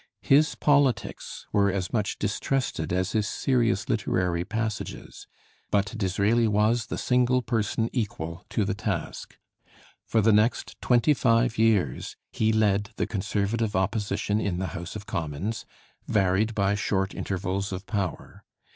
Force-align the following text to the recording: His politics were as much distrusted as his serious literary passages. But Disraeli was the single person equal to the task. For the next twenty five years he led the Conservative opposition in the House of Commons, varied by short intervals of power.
His 0.23 0.55
politics 0.55 1.45
were 1.53 1.71
as 1.71 1.93
much 1.93 2.17
distrusted 2.17 2.91
as 2.91 3.11
his 3.11 3.27
serious 3.27 3.87
literary 3.87 4.43
passages. 4.43 5.27
But 5.69 5.93
Disraeli 5.95 6.47
was 6.47 6.87
the 6.87 6.97
single 6.97 7.43
person 7.43 7.87
equal 7.93 8.43
to 8.49 8.65
the 8.65 8.73
task. 8.73 9.37
For 10.07 10.19
the 10.19 10.31
next 10.33 10.75
twenty 10.81 11.13
five 11.13 11.59
years 11.59 12.15
he 12.31 12.51
led 12.51 12.89
the 12.95 13.05
Conservative 13.05 13.75
opposition 13.75 14.41
in 14.41 14.57
the 14.57 14.69
House 14.73 14.95
of 14.95 15.05
Commons, 15.05 15.67
varied 16.07 16.55
by 16.55 16.73
short 16.73 17.13
intervals 17.13 17.71
of 17.71 17.85
power. 17.85 18.43